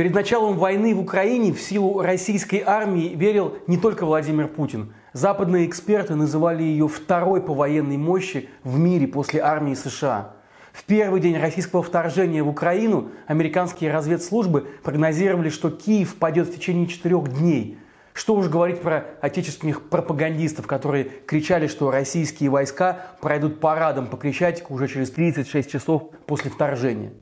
[0.00, 4.94] Перед началом войны в Украине в силу российской армии верил не только Владимир Путин.
[5.12, 10.36] Западные эксперты называли ее второй по военной мощи в мире после армии США.
[10.72, 16.86] В первый день российского вторжения в Украину американские разведслужбы прогнозировали, что Киев падет в течение
[16.86, 17.76] четырех дней.
[18.14, 24.72] Что уж говорить про отечественных пропагандистов, которые кричали, что российские войска пройдут парадом по Крещатику
[24.72, 27.12] уже через 36 часов после вторжения.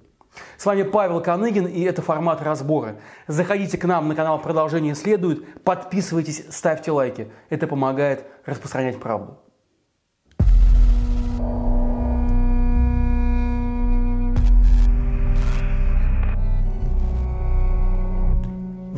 [0.57, 2.97] С вами Павел Коныгин, и это формат разбора.
[3.27, 7.29] Заходите к нам на канал «Продолжение следует», подписывайтесь, ставьте лайки.
[7.49, 9.39] Это помогает распространять правду.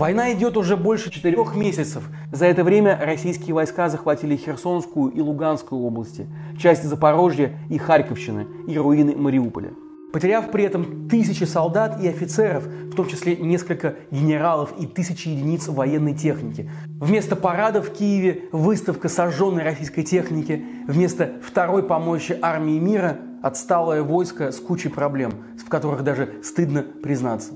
[0.00, 2.08] Война идет уже больше четырех месяцев.
[2.32, 6.26] За это время российские войска захватили Херсонскую и Луганскую области,
[6.58, 9.72] части Запорожья и Харьковщины и руины Мариуполя
[10.12, 15.68] потеряв при этом тысячи солдат и офицеров, в том числе несколько генералов и тысячи единиц
[15.68, 16.70] военной техники.
[16.98, 24.52] Вместо парада в Киеве выставка сожженной российской техники, вместо второй помощи армии мира отсталое войско
[24.52, 25.32] с кучей проблем,
[25.64, 27.52] в которых даже стыдно признаться.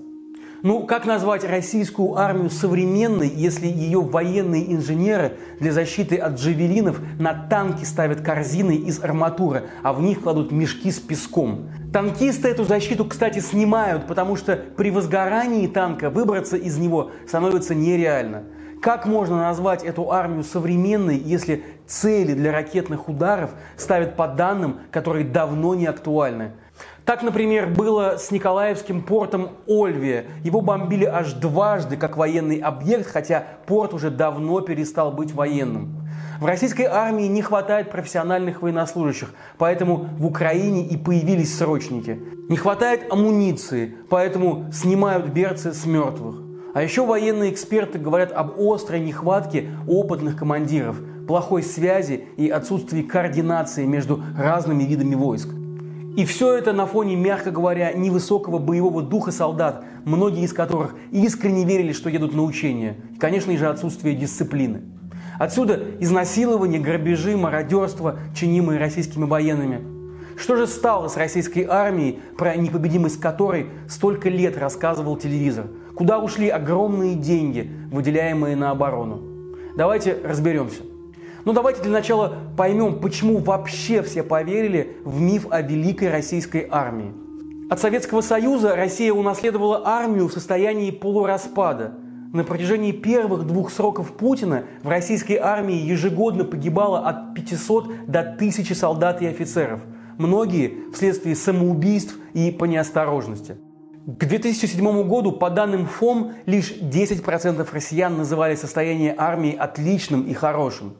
[0.64, 7.34] Ну, как назвать российскую армию современной, если ее военные инженеры для защиты от джавелинов на
[7.34, 11.68] танки ставят корзины из арматуры, а в них кладут мешки с песком?
[11.92, 18.44] Танкисты эту защиту, кстати, снимают, потому что при возгорании танка выбраться из него становится нереально.
[18.80, 25.26] Как можно назвать эту армию современной, если цели для ракетных ударов ставят по данным, которые
[25.26, 26.52] давно не актуальны?
[27.04, 30.24] Так, например, было с Николаевским портом Ольвия.
[30.42, 35.96] Его бомбили аж дважды как военный объект, хотя порт уже давно перестал быть военным.
[36.40, 42.18] В российской армии не хватает профессиональных военнослужащих, поэтому в Украине и появились срочники.
[42.48, 46.36] Не хватает амуниции, поэтому снимают берцы с мертвых.
[46.74, 50.96] А еще военные эксперты говорят об острой нехватке опытных командиров,
[51.28, 55.50] плохой связи и отсутствии координации между разными видами войск.
[56.16, 61.64] И все это на фоне, мягко говоря, невысокого боевого духа солдат, многие из которых искренне
[61.64, 62.96] верили, что едут на учения.
[63.14, 64.82] И, конечно же, отсутствие дисциплины.
[65.40, 69.80] Отсюда изнасилование, грабежи, мародерство, чинимые российскими военными.
[70.36, 75.66] Что же стало с российской армией, про непобедимость которой столько лет рассказывал телевизор?
[75.96, 79.20] Куда ушли огромные деньги, выделяемые на оборону?
[79.76, 80.82] Давайте разберемся.
[81.44, 87.12] Ну давайте для начала поймем, почему вообще все поверили в миф о великой российской армии.
[87.68, 91.92] От Советского Союза Россия унаследовала армию в состоянии полураспада.
[92.32, 98.74] На протяжении первых двух сроков Путина в российской армии ежегодно погибало от 500 до 1000
[98.74, 99.80] солдат и офицеров.
[100.16, 103.56] Многие вследствие самоубийств и по неосторожности.
[104.06, 110.94] К 2007 году, по данным ФОМ, лишь 10% россиян называли состояние армии отличным и хорошим.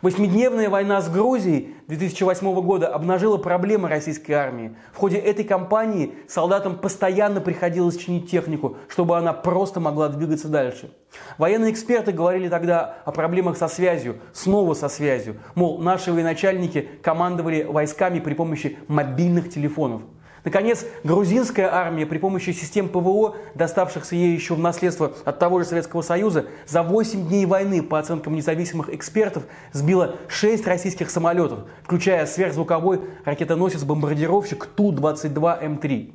[0.00, 4.76] Восьмидневная война с Грузией 2008 года обнажила проблемы российской армии.
[4.92, 10.92] В ходе этой кампании солдатам постоянно приходилось чинить технику, чтобы она просто могла двигаться дальше.
[11.36, 15.38] Военные эксперты говорили тогда о проблемах со связью, снова со связью.
[15.56, 20.02] Мол, наши военачальники командовали войсками при помощи мобильных телефонов.
[20.48, 25.66] Наконец, грузинская армия при помощи систем ПВО, доставшихся ей еще в наследство от того же
[25.66, 29.42] Советского Союза, за 8 дней войны, по оценкам независимых экспертов,
[29.72, 36.14] сбила 6 российских самолетов, включая сверхзвуковой ракетоносец-бомбардировщик Ту-22М3.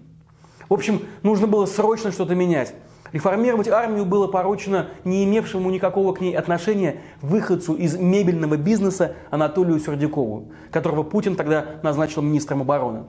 [0.68, 2.74] В общем, нужно было срочно что-то менять.
[3.12, 9.80] Реформировать армию было поручено не имевшему никакого к ней отношения выходцу из мебельного бизнеса Анатолию
[9.80, 13.04] Сердюкову, которого Путин тогда назначил министром обороны.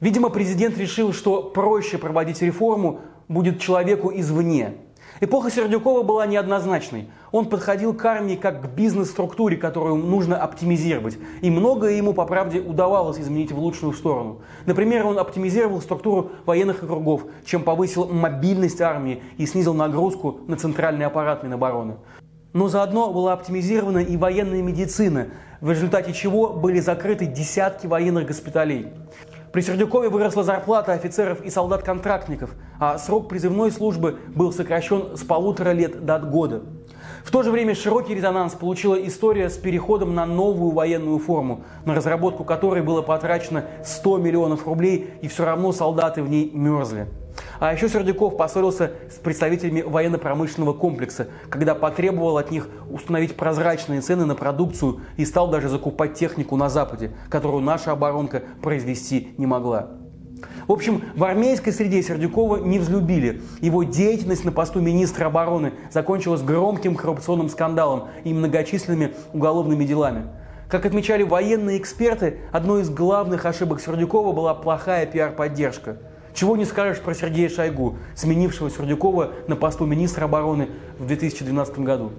[0.00, 4.74] Видимо, президент решил, что проще проводить реформу будет человеку извне.
[5.20, 7.08] Эпоха Сердюкова была неоднозначной.
[7.32, 11.16] Он подходил к армии как к бизнес-структуре, которую нужно оптимизировать.
[11.40, 14.42] И многое ему, по правде, удавалось изменить в лучшую сторону.
[14.66, 21.06] Например, он оптимизировал структуру военных округов, чем повысил мобильность армии и снизил нагрузку на центральный
[21.06, 21.96] аппарат Минобороны.
[22.52, 25.28] Но заодно была оптимизирована и военная медицина,
[25.62, 28.88] в результате чего были закрыты десятки военных госпиталей.
[29.56, 35.70] При Сердюкове выросла зарплата офицеров и солдат-контрактников, а срок призывной службы был сокращен с полутора
[35.70, 36.60] лет до года.
[37.24, 41.94] В то же время широкий резонанс получила история с переходом на новую военную форму, на
[41.94, 47.06] разработку которой было потрачено 100 миллионов рублей, и все равно солдаты в ней мерзли.
[47.58, 54.24] А еще Сердюков поссорился с представителями военно-промышленного комплекса, когда потребовал от них установить прозрачные цены
[54.24, 59.90] на продукцию и стал даже закупать технику на Западе, которую наша оборонка произвести не могла.
[60.68, 63.40] В общем, в армейской среде Сердюкова не взлюбили.
[63.60, 70.24] Его деятельность на посту министра обороны закончилась громким коррупционным скандалом и многочисленными уголовными делами.
[70.68, 75.98] Как отмечали военные эксперты, одной из главных ошибок Сердюкова была плохая пиар-поддержка.
[76.36, 80.68] Чего не скажешь про Сергея Шойгу, сменившего Сердюкова на посту министра обороны
[80.98, 82.12] в 2012 году.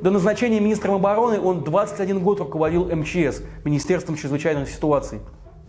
[0.00, 5.20] До назначения министром обороны он 21 год руководил МЧС, Министерством чрезвычайных ситуаций.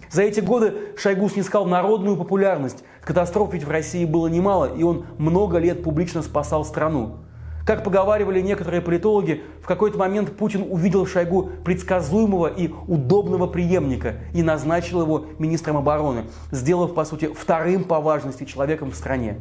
[0.10, 2.84] За эти годы Шойгу снискал народную популярность.
[3.04, 7.18] Катастроф ведь в России было немало, и он много лет публично спасал страну.
[7.66, 14.16] Как поговаривали некоторые политологи, в какой-то момент Путин увидел в Шойгу предсказуемого и удобного преемника
[14.34, 19.40] и назначил его министром обороны, сделав, по сути, вторым по важности человеком в стране.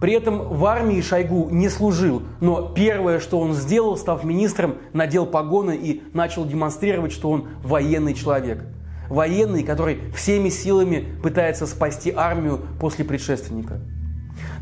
[0.00, 5.26] При этом в армии Шойгу не служил, но первое, что он сделал, став министром, надел
[5.26, 8.64] погоны и начал демонстрировать, что он военный человек–
[9.12, 13.80] военный, который всеми силами пытается спасти армию после предшественника.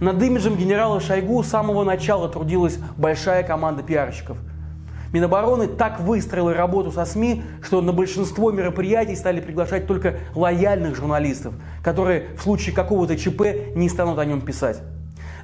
[0.00, 4.38] Над имиджем генерала Шойгу с самого начала трудилась большая команда пиарщиков.
[5.12, 11.52] Минобороны так выстроила работу со СМИ, что на большинство мероприятий стали приглашать только лояльных журналистов,
[11.84, 14.80] которые в случае какого-то ЧП не станут о нем писать.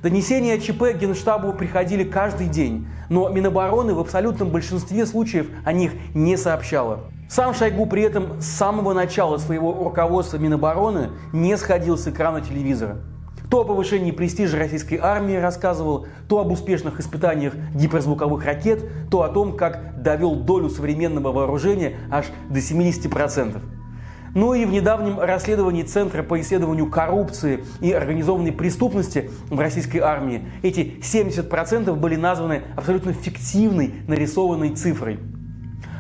[0.03, 5.93] Донесения о ЧП Генштабу приходили каждый день, но Минобороны в абсолютном большинстве случаев о них
[6.15, 7.01] не сообщала.
[7.29, 12.97] Сам Шойгу при этом с самого начала своего руководства Минобороны не сходил с экрана телевизора.
[13.51, 19.29] То о повышении престижа российской армии рассказывал, то об успешных испытаниях гиперзвуковых ракет, то о
[19.29, 23.61] том, как довел долю современного вооружения аж до 70%.
[24.35, 30.45] Ну и в недавнем расследовании Центра по исследованию коррупции и организованной преступности в российской армии
[30.63, 35.19] эти 70% были названы абсолютно фиктивной нарисованной цифрой–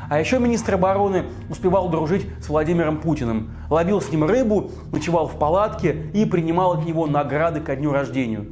[0.09, 5.39] а еще министр обороны успевал дружить с Владимиром Путиным, ловил с ним рыбу, ночевал в
[5.39, 8.45] палатке и принимал от него награды ко дню рождения.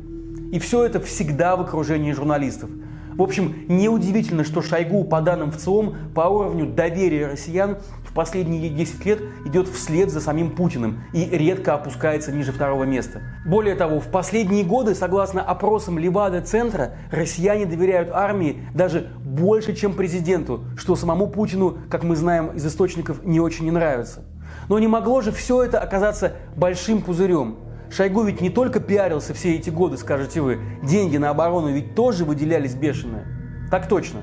[0.52, 2.70] И все это всегда в окружении журналистов.
[3.16, 7.78] В общем, неудивительно, что Шойгу, по данным ВЦИОМ, по уровню доверия россиян
[8.14, 13.20] последние 10 лет идет вслед за самим Путиным и редко опускается ниже второго места.
[13.44, 20.64] Более того, в последние годы, согласно опросам Левада-центра, россияне доверяют армии даже больше, чем президенту,
[20.76, 24.24] что самому Путину, как мы знаем из источников, не очень не нравится.
[24.68, 27.56] Но не могло же все это оказаться большим пузырем.
[27.90, 32.24] Шойгу ведь не только пиарился все эти годы, скажете вы, деньги на оборону ведь тоже
[32.24, 33.26] выделялись бешеные.
[33.70, 34.22] Так точно.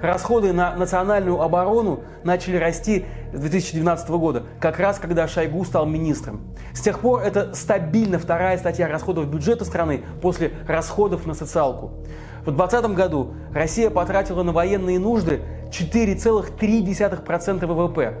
[0.00, 6.54] Расходы на национальную оборону начали расти с 2012 года, как раз когда Шойгу стал министром.
[6.74, 12.04] С тех пор это стабильно вторая статья расходов бюджета страны после расходов на социалку.
[12.40, 15.40] В 2020 году Россия потратила на военные нужды
[15.70, 18.14] 4,3% ВВП,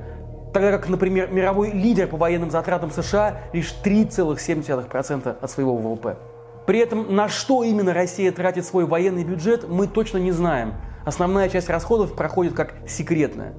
[0.52, 6.16] тогда как, например, мировой лидер по военным затратам США лишь 3,7% от своего ВВП.
[6.66, 10.74] При этом на что именно Россия тратит свой военный бюджет, мы точно не знаем.
[11.06, 13.54] Основная часть расходов проходит как секретная.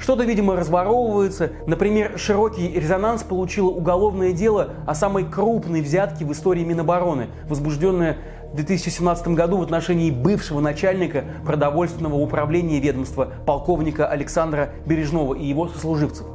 [0.00, 1.52] Что-то, видимо, разворовывается.
[1.68, 8.18] Например, широкий резонанс получило уголовное дело о самой крупной взятке в истории Минобороны, возбужденное
[8.52, 15.68] в 2017 году в отношении бывшего начальника продовольственного управления ведомства полковника Александра Бережного и его
[15.68, 16.26] сослуживцев.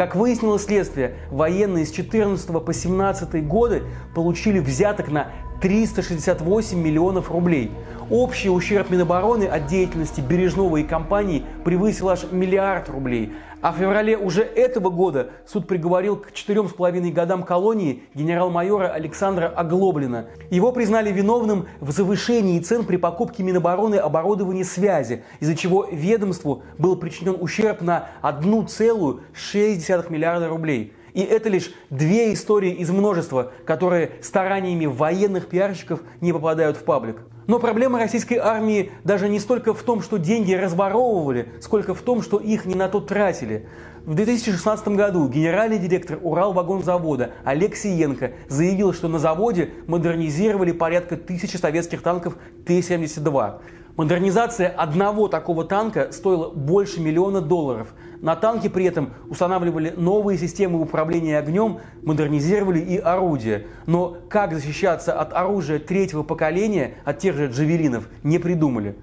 [0.00, 3.82] Как выяснило следствие, военные с 14 по 17 годы
[4.14, 5.26] получили взяток на
[5.60, 7.70] 368 миллионов рублей.
[8.08, 13.34] Общий ущерб Минобороны от деятельности Бережного и компании превысил аж миллиард рублей.
[13.62, 18.88] А в феврале уже этого года суд приговорил к четырем с половиной годам колонии генерал-майора
[18.88, 20.26] Александра Оглоблина.
[20.50, 26.96] Его признали виновным в завышении цен при покупке Минобороны оборудования связи, из-за чего ведомству был
[26.96, 30.94] причинен ущерб на 1,6 миллиарда рублей.
[31.14, 37.18] И это лишь две истории из множества, которые стараниями военных пиарщиков не попадают в паблик.
[37.46, 42.22] Но проблема российской армии даже не столько в том, что деньги разворовывали, сколько в том,
[42.22, 43.66] что их не на то тратили.
[44.04, 51.56] В 2016 году генеральный директор Уралвагонзавода Олег Сиенко заявил, что на заводе модернизировали порядка тысячи
[51.56, 52.36] советских танков
[52.66, 53.60] Т-72.
[54.00, 57.88] Модернизация одного такого танка стоила больше миллиона долларов.
[58.22, 63.66] На танке при этом устанавливали новые системы управления огнем, модернизировали и орудия.
[63.84, 68.96] Но как защищаться от оружия третьего поколения, от тех же джавелинов, не придумали.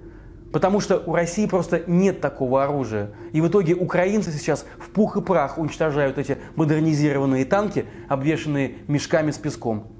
[0.51, 3.11] Потому что у России просто нет такого оружия.
[3.33, 9.29] И в итоге украинцы сейчас в пух и прах уничтожают эти модернизированные танки, обвешанные мешками
[9.29, 9.91] с песком.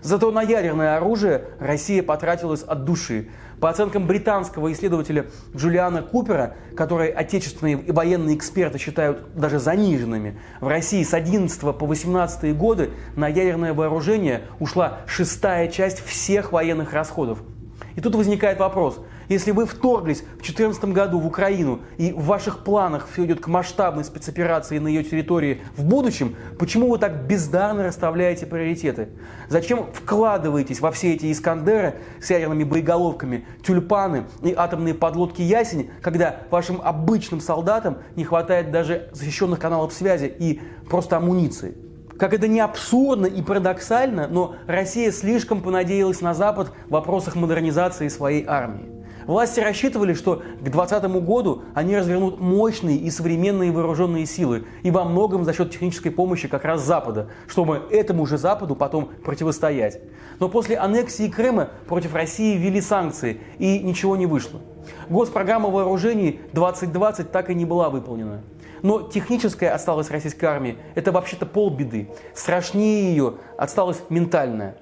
[0.00, 3.28] Зато на ядерное оружие Россия потратилась от души.
[3.62, 10.66] По оценкам британского исследователя Джулиана Купера, который отечественные и военные эксперты считают даже заниженными, в
[10.66, 17.38] России с 11 по 18 годы на ядерное вооружение ушла шестая часть всех военных расходов.
[17.94, 18.98] И тут возникает вопрос,
[19.32, 23.48] если вы вторглись в 2014 году в Украину и в ваших планах все идет к
[23.48, 29.08] масштабной спецоперации на ее территории в будущем, почему вы так бездарно расставляете приоритеты?
[29.48, 36.42] Зачем вкладываетесь во все эти Искандеры с ядерными боеголовками, тюльпаны и атомные подлодки «Ясень», когда
[36.50, 41.74] вашим обычным солдатам не хватает даже защищенных каналов связи и просто амуниции?
[42.18, 48.08] Как это не абсурдно и парадоксально, но Россия слишком понадеялась на Запад в вопросах модернизации
[48.08, 49.01] своей армии.
[49.26, 55.04] Власти рассчитывали, что к 2020 году они развернут мощные и современные вооруженные силы, и во
[55.04, 60.00] многом за счет технической помощи как раз Запада, чтобы этому же Западу потом противостоять.
[60.38, 64.60] Но после аннексии Крыма против России ввели санкции, и ничего не вышло.
[65.08, 68.42] Госпрограмма вооружений 2020 так и не была выполнена.
[68.82, 72.08] Но техническая отсталость российской армии– это вообще-то полбеды.
[72.34, 74.76] Страшнее ее отсталость ментальная.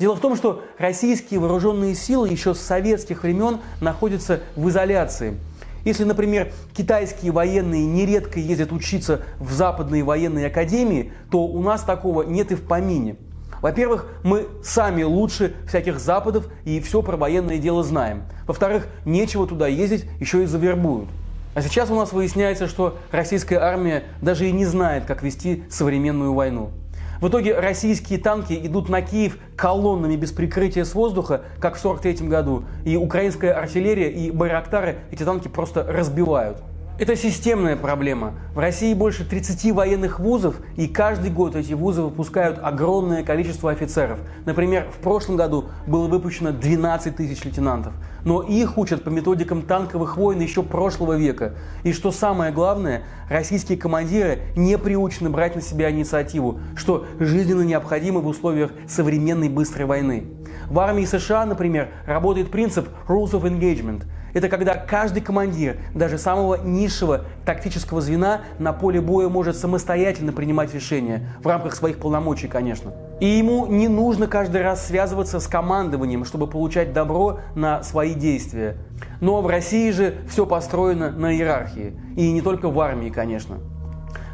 [0.00, 5.36] Дело в том, что российские вооруженные силы еще с советских времен находятся в изоляции.
[5.84, 12.22] Если, например, китайские военные нередко ездят учиться в западные военные академии, то у нас такого
[12.22, 13.16] нет и в помине.
[13.60, 18.22] Во-первых, мы сами лучше всяких западов и все про военное дело знаем.
[18.46, 21.10] Во-вторых, нечего туда ездить, еще и завербуют.
[21.54, 26.32] А сейчас у нас выясняется, что российская армия даже и не знает, как вести современную
[26.32, 26.70] войну.
[27.20, 32.28] В итоге российские танки идут на Киев колоннами без прикрытия с воздуха, как в 1943
[32.28, 36.62] году, и украинская артиллерия и байрактары эти танки просто разбивают.
[37.00, 38.34] Это системная проблема.
[38.54, 44.18] В России больше 30 военных вузов, и каждый год эти вузы выпускают огромное количество офицеров.
[44.44, 47.94] Например, в прошлом году было выпущено 12 тысяч лейтенантов.
[48.26, 51.54] Но их учат по методикам танковых войн еще прошлого века.
[51.84, 58.20] И что самое главное, российские командиры не приучены брать на себя инициативу, что жизненно необходимо
[58.20, 60.26] в условиях современной быстрой войны.
[60.68, 64.02] В армии США, например, работает принцип Rules of Engagement–
[64.34, 70.74] это когда каждый командир, даже самого низшего тактического звена на поле боя может самостоятельно принимать
[70.74, 72.92] решения, в рамках своих полномочий, конечно.
[73.20, 78.76] И ему не нужно каждый раз связываться с командованием, чтобы получать добро на свои действия.
[79.20, 81.92] Но в России же все построено на иерархии.
[82.16, 83.58] И не только в армии, конечно.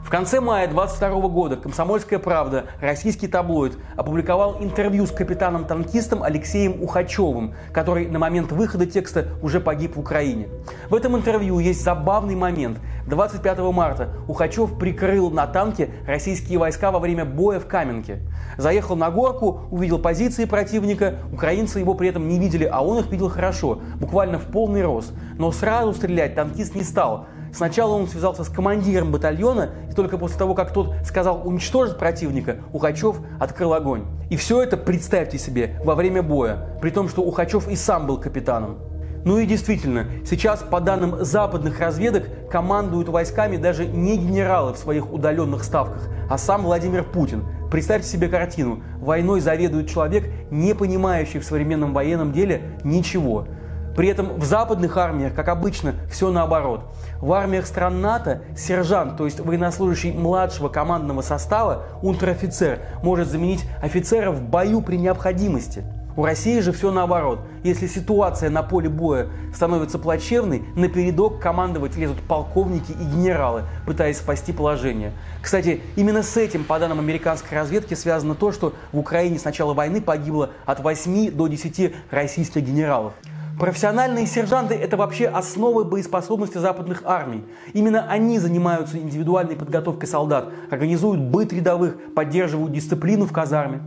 [0.06, 7.54] В конце мая 22 года «Комсомольская правда», российский таблоид, опубликовал интервью с капитаном-танкистом Алексеем Ухачевым,
[7.72, 10.46] который на момент выхода текста уже погиб в Украине.
[10.90, 12.78] В этом интервью есть забавный момент.
[13.08, 18.20] 25 марта Ухачев прикрыл на танке российские войска во время боя в Каменке.
[18.58, 23.10] Заехал на горку, увидел позиции противника, украинцы его при этом не видели, а он их
[23.10, 25.12] видел хорошо, буквально в полный рост.
[25.36, 27.26] Но сразу стрелять танкист не стал.
[27.56, 32.58] Сначала он связался с командиром батальона, и только после того, как тот сказал уничтожить противника,
[32.74, 34.04] Ухачев открыл огонь.
[34.28, 38.18] И все это, представьте себе, во время боя, при том, что Ухачев и сам был
[38.18, 38.76] капитаном.
[39.24, 45.10] Ну и действительно, сейчас, по данным западных разведок, командуют войсками даже не генералы в своих
[45.10, 47.42] удаленных ставках, а сам Владимир Путин.
[47.70, 48.82] Представьте себе картину.
[48.98, 53.48] Войной заведует человек, не понимающий в современном военном деле ничего.
[53.96, 56.82] При этом в западных армиях, как обычно, все наоборот.
[57.20, 64.30] В армиях стран НАТО сержант, то есть военнослужащий младшего командного состава, унтер-офицер, может заменить офицера
[64.30, 65.82] в бою при необходимости.
[66.14, 67.40] У России же все наоборот.
[67.62, 74.16] Если ситуация на поле боя становится плачевной, на передок командовать лезут полковники и генералы, пытаясь
[74.16, 75.12] спасти положение.
[75.42, 79.74] Кстати, именно с этим, по данным американской разведки, связано то, что в Украине с начала
[79.74, 83.12] войны погибло от 8 до 10 российских генералов.
[83.58, 87.42] Профессиональные сержанты– это вообще основы боеспособности западных армий.
[87.72, 93.80] Именно они занимаются индивидуальной подготовкой солдат, организуют быт рядовых, поддерживают дисциплину в казарме.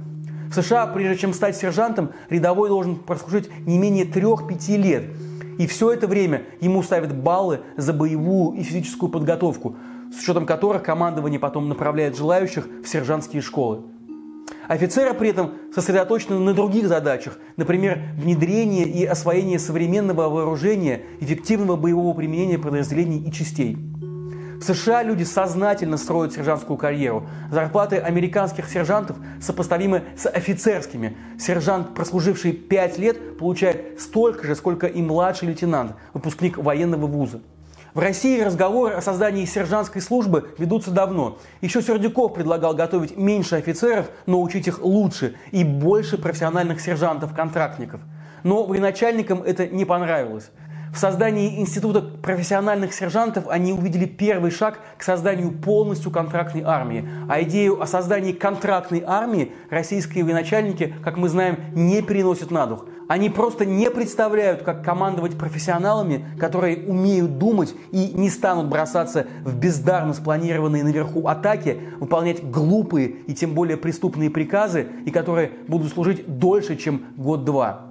[0.49, 5.03] В США, прежде чем стать сержантом, рядовой должен прослужить не менее 3-5 лет.
[5.59, 9.75] И все это время ему ставят баллы за боевую и физическую подготовку,
[10.11, 13.81] с учетом которых командование потом направляет желающих в сержантские школы.
[14.69, 22.15] Офицеры при этом сосредоточены на других задачах, например, внедрение и освоение современного вооружения, эффективного боевого
[22.15, 23.79] применения подразделений и частей.
[24.59, 27.27] В США люди сознательно строят сержантскую карьеру.
[27.49, 31.17] Зарплаты американских сержантов сопоставимы с офицерскими.
[31.39, 37.41] Сержант, прослуживший 5 лет, получает столько же, сколько и младший лейтенант, выпускник военного вуза.
[37.93, 41.39] В России разговоры о создании сержантской службы ведутся давно.
[41.61, 48.01] Еще Сердюков предлагал готовить меньше офицеров, но учить их лучше и больше профессиональных сержантов-контрактников.
[48.43, 50.51] Но военачальникам это не понравилось.
[50.93, 57.07] В создании Института профессиональных сержантов они увидели первый шаг к созданию полностью контрактной армии.
[57.29, 62.85] А идею о создании контрактной армии российские военачальники, как мы знаем, не переносят на дух.
[63.07, 69.55] Они просто не представляют, как командовать профессионалами, которые умеют думать и не станут бросаться в
[69.55, 76.39] бездарно спланированные наверху атаки, выполнять глупые и тем более преступные приказы, и которые будут служить
[76.39, 77.85] дольше, чем год-два.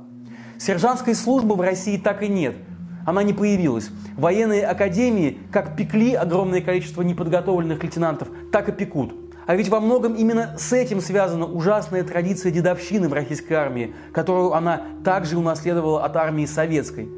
[0.57, 2.57] Сержантской службы в России так и нет–
[3.09, 3.91] она не появилась.
[4.19, 9.15] Военные академии как пекли огромное количество неподготовленных лейтенантов, так и пекут.
[9.47, 14.53] А ведь во многом именно с этим связана ужасная традиция дедовщины в российской армии, которую
[14.53, 17.09] она также унаследовала от армии советской.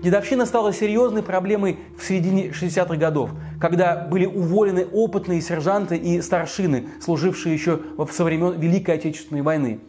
[0.00, 3.30] Дедовщина стала серьезной проблемой в середине 60-х годов,
[3.60, 7.80] когда были уволены опытные сержанты и старшины, служившие еще
[8.12, 9.80] со времен Великой Отечественной войны.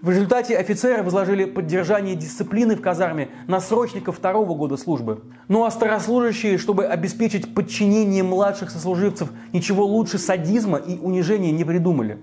[0.00, 5.24] В результате офицеры возложили поддержание дисциплины в казарме на срочников второго года службы.
[5.48, 12.18] Ну а старослужащие, чтобы обеспечить подчинение младших сослуживцев, ничего лучше садизма и унижения не придумали.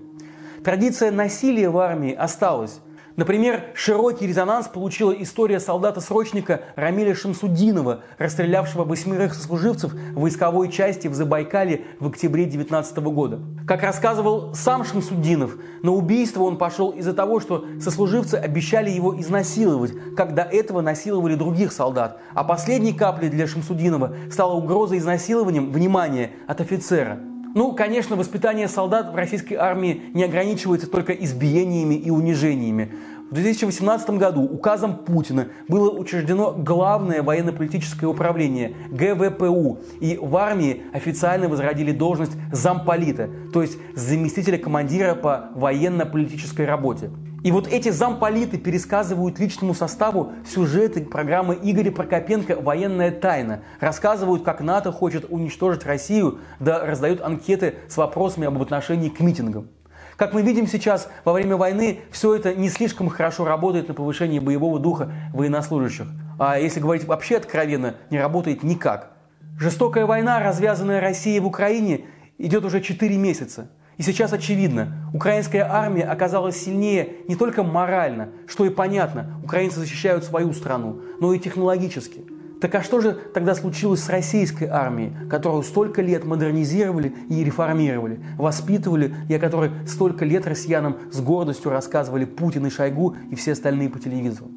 [0.64, 2.80] Традиция насилия в армии осталась.
[3.16, 11.14] Например, широкий резонанс получила история солдата-срочника Рамиля Шамсудинова, расстрелявшего восьмерых сослуживцев в войсковой части в
[11.14, 13.40] Забайкале в октябре 19 года.
[13.66, 19.92] Как рассказывал сам Шамсудинов, на убийство он пошел из-за того, что сослуживцы обещали его изнасиловать,
[20.14, 22.20] как до этого насиловали других солдат.
[22.34, 27.18] А последней каплей для Шамсудинова стала угроза изнасилованием, внимание, от офицера.
[27.56, 32.92] Ну, конечно, воспитание солдат в российской армии не ограничивается только избиениями и унижениями.
[33.30, 41.48] В 2018 году указом Путина было учреждено Главное военно-политическое управление ГВПУ, и в армии официально
[41.48, 47.10] возродили должность замполита, то есть заместителя командира по военно-политической работе.
[47.46, 53.60] И вот эти замполиты пересказывают личному составу сюжеты программы Игоря Прокопенко «Военная тайна».
[53.78, 59.68] Рассказывают, как НАТО хочет уничтожить Россию, да раздают анкеты с вопросами об отношении к митингам.
[60.16, 64.40] Как мы видим сейчас, во время войны все это не слишком хорошо работает на повышение
[64.40, 66.08] боевого духа военнослужащих.
[66.40, 69.12] А если говорить вообще откровенно, не работает никак.
[69.56, 72.06] Жестокая война, развязанная Россией в Украине,
[72.38, 73.70] идет уже 4 месяца.
[73.98, 80.24] И сейчас очевидно, украинская армия оказалась сильнее не только морально, что и понятно, украинцы защищают
[80.24, 82.24] свою страну, но и технологически.
[82.60, 88.20] Так а что же тогда случилось с российской армией, которую столько лет модернизировали и реформировали,
[88.36, 93.52] воспитывали, и о которой столько лет россиянам с гордостью рассказывали Путин и Шойгу и все
[93.52, 94.50] остальные по телевизору?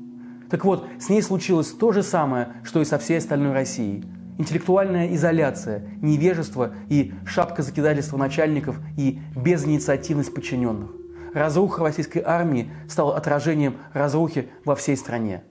[0.49, 4.03] Так вот, с ней случилось то же самое, что и со всей остальной Россией–
[4.39, 10.89] интеллектуальная изоляция, невежество и шапка закидательства начальников и безинициативность подчиненных.
[11.33, 15.43] Разруха российской армии стала отражением разрухи во всей стране.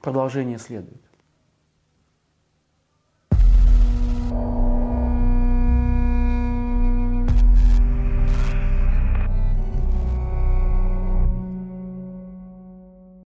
[0.00, 1.00] Продолжение следует.